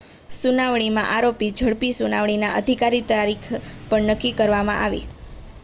[0.35, 3.47] સુનાવણીમાં આરોપીના ઝડપી સુનાવણીના અધિકારની તારીખ
[3.85, 5.03] પણ નક્કી કરવામાં આવી